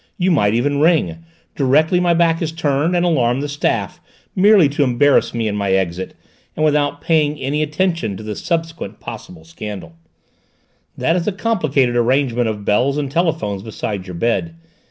[0.17, 1.19] You might even ring,
[1.55, 4.01] directly my back is turned, and alarm the staff,
[4.35, 6.15] merely to embarrass me in my exit,
[6.55, 9.93] and without paying any attention to the subsequent possible scandal.
[10.97, 14.55] That is a complicated arrangement of bells and telephones beside your bed!